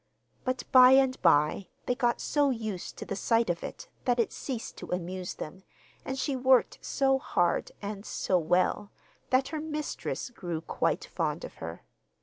But 0.43 0.63
by 0.71 0.93
and 0.93 1.21
by 1.21 1.67
they 1.85 1.93
got 1.93 2.19
so 2.19 2.49
used 2.49 2.97
to 2.97 3.05
the 3.05 3.15
sight 3.15 3.51
of 3.51 3.61
it 3.63 3.87
that 4.05 4.19
it 4.19 4.31
ceased 4.33 4.75
to 4.77 4.87
amuse 4.89 5.35
them, 5.35 5.61
and 6.03 6.17
she 6.17 6.35
worked 6.35 6.79
so 6.83 7.19
hard 7.19 7.71
and 7.83 8.03
so 8.03 8.39
well, 8.39 8.89
that 9.29 9.49
her 9.49 9.61
mistress 9.61 10.31
grew 10.31 10.61
quite 10.61 11.05
fond 11.05 11.43
of 11.45 11.53
her. 11.61 11.83